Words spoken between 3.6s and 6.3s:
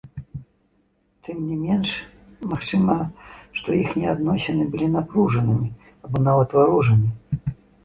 што іхнія адносіны былі напружанымі або